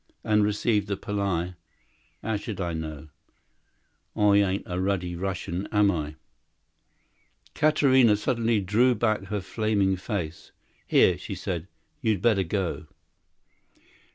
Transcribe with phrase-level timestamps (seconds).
[0.23, 1.53] and received a reply:
[2.23, 3.09] "Owshdiknow?
[4.15, 6.15] I ain't a ruddy Russian, am I?"
[7.53, 10.51] Katarina suddenly drew back her flaming face.
[10.87, 11.67] "Here," she said,
[12.01, 12.87] "you better go."